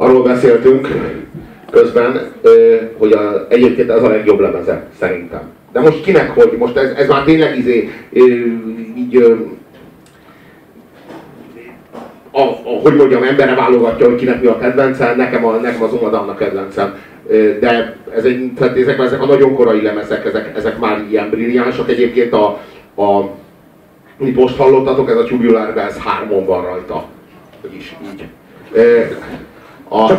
[0.00, 0.88] arról beszéltünk
[1.70, 2.32] közben,
[2.98, 5.40] hogy a, egyébként ez a legjobb lemeze, szerintem.
[5.72, 6.56] De most kinek hogy?
[6.58, 7.90] Most ez, ez már tényleg izé,
[8.96, 9.16] így,
[12.30, 12.42] a, a,
[12.82, 16.34] hogy mondjam, embere válogatja, hogy kinek mi a kedvence, nekem, a, nekem az Umadán a
[16.34, 16.94] kedvencem.
[17.60, 21.90] De ez egy, tehát ezek, ezek a nagyon korai lemezek, ezek, ezek már ilyen brilliánsak.
[21.90, 22.46] Egyébként a,
[23.02, 23.28] a
[24.16, 27.04] mit most hallottatok, ez a Tubular Bells 3 van rajta.
[27.62, 28.24] Vagyis így.
[29.90, 30.12] A,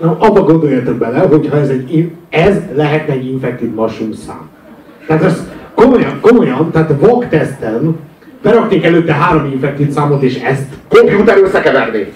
[0.00, 4.48] Na, abba gondoljatok bele, hogyha ez, egy, ez lehetne egy infected mushroom szám.
[5.06, 7.96] Tehát ez komolyan, komolyan, tehát VOG teszten
[8.42, 10.66] beraknék előtte három infektív számot, és ezt...
[10.88, 12.12] Komputer összekeverni.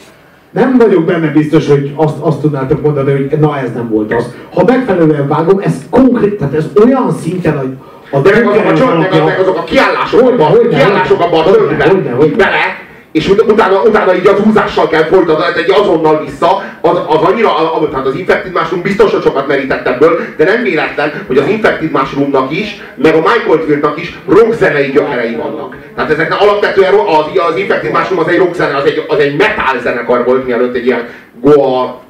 [0.51, 4.35] Nem vagyok benne biztos, hogy azt, azt tudnátok mondani, hogy na ez nem volt az.
[4.55, 7.77] Ha megfelelően vágom, ez konkrét, tehát ez olyan szinten, hogy
[8.11, 11.45] a de meg azok a, csont, meg, meg azok a kiállások, hogy, hogy, kiállások abban
[11.45, 12.80] a bele,
[13.13, 17.51] és utána, utána így az húzással kell folytatni, egy azonnal vissza, az, az annyira,
[17.91, 21.91] tehát az Infected Mushroom biztos, hogy sokat merített ebből, de nem véletlen, hogy az Infected
[21.91, 25.77] Mushroomnak is, meg a Michael Fieldnak is rockzenei gyökerei vannak.
[25.95, 29.81] Tehát ezek alapvetően az, az Infected Mushroom az egy rockzene, az egy, az egy metal
[29.83, 31.09] zenekar volt, mielőtt egy ilyen
[31.41, 32.01] Goa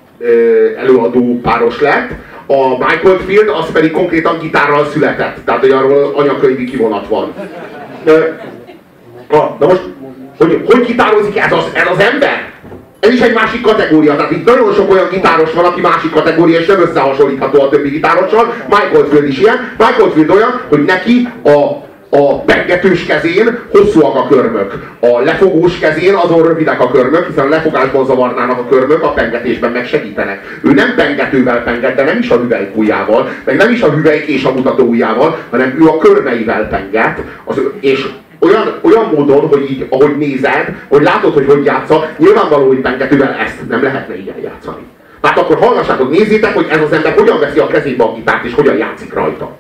[0.78, 2.11] előadó páros lett.
[2.46, 7.34] A Michael Field az pedig konkrétan gitárral született, tehát hogy arról anyakönyvi kivonat van.
[9.58, 9.83] Na most
[10.41, 12.48] hogy hogy gitározik ez az, ez az ember?
[13.00, 16.60] Ez is egy másik kategória, tehát itt nagyon sok olyan gitáros van, aki másik kategória,
[16.60, 18.55] és nem összehasonlítható a többi gitárossal.
[18.68, 19.74] Michael Field is ilyen.
[19.78, 24.72] Michael Field olyan, hogy neki a, a pengetős kezén hosszúak a körmök.
[25.00, 29.70] A lefogós kezén azon rövidek a körmök, hiszen a lefogásban zavarnának a körmök, a pengetésben
[29.70, 30.61] meg segítenek.
[30.62, 34.44] Ő nem pengetővel penget, de nem is a hüvelykujjával, meg nem is a hüvelyk és
[34.44, 38.08] a mutatóujjával, hanem ő a körmeivel penget, az, és
[38.41, 43.33] olyan, olyan módon, hogy így, ahogy nézed, hogy látod, hogy hogy játsza, nyilvánvaló, hogy pengetővel
[43.33, 44.83] ezt nem lehetne így eljátszani.
[45.20, 48.55] Tehát akkor hallgassátok, nézzétek, hogy ez az ember hogyan veszi a kezébe a gitárt, és
[48.55, 49.56] hogyan játszik rajta.